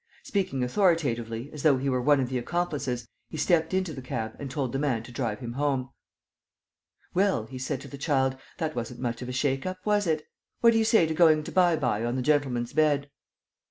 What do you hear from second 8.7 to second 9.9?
wasn't much of a shake up,